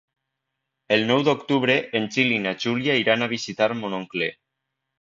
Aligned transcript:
El 0.97 1.03
nou 1.11 1.21
d'octubre 1.27 1.75
en 2.01 2.09
Gil 2.17 2.33
i 2.39 2.41
na 2.47 2.55
Júlia 2.65 2.99
iran 3.05 3.27
a 3.27 3.31
visitar 3.37 3.71
mon 3.85 3.97
oncle. 4.03 4.35